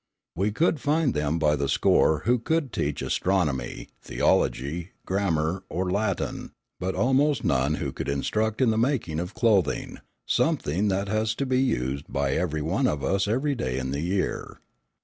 [0.35, 6.53] We could find them by the score who could teach astronomy, theology, grammar, or Latin,
[6.79, 11.45] but almost none who could instruct in the making of clothing, something that has to
[11.45, 14.57] be used by every one of us every day in the year.